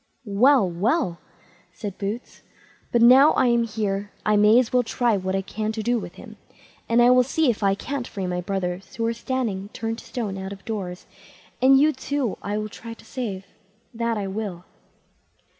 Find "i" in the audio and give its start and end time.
3.37-3.45, 4.25-4.35, 5.35-5.43, 7.03-7.11, 7.61-7.75, 12.41-12.57, 14.17-14.25